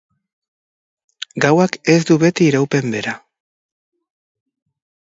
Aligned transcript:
Gauak 1.45 1.77
ez 1.97 1.99
du 2.11 2.19
beti 2.25 2.49
iraupen 2.53 2.91
bera. 2.99 3.17